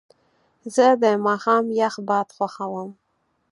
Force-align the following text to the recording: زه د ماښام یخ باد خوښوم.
زه 0.75 0.87
د 1.03 1.05
ماښام 1.25 1.65
یخ 1.81 1.95
باد 2.07 2.27
خوښوم. 2.35 2.91